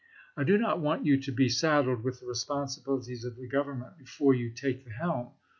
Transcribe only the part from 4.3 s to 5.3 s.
you take the helm.